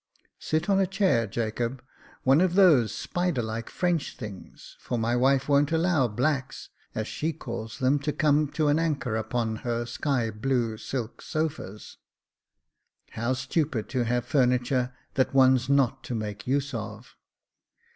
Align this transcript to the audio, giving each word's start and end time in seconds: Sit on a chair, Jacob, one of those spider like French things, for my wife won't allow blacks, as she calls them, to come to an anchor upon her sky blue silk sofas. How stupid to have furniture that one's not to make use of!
Sit 0.39 0.67
on 0.67 0.79
a 0.79 0.87
chair, 0.87 1.27
Jacob, 1.27 1.83
one 2.23 2.41
of 2.41 2.55
those 2.55 2.91
spider 2.91 3.43
like 3.43 3.69
French 3.69 4.17
things, 4.17 4.75
for 4.79 4.97
my 4.97 5.15
wife 5.15 5.47
won't 5.47 5.71
allow 5.71 6.07
blacks, 6.07 6.69
as 6.95 7.07
she 7.07 7.31
calls 7.31 7.77
them, 7.77 7.99
to 7.99 8.11
come 8.11 8.47
to 8.47 8.67
an 8.67 8.79
anchor 8.79 9.15
upon 9.15 9.57
her 9.57 9.85
sky 9.85 10.31
blue 10.31 10.75
silk 10.77 11.21
sofas. 11.21 11.97
How 13.11 13.33
stupid 13.33 13.89
to 13.89 14.03
have 14.05 14.25
furniture 14.25 14.91
that 15.13 15.35
one's 15.35 15.69
not 15.69 16.03
to 16.05 16.15
make 16.15 16.47
use 16.47 16.73
of! 16.73 17.15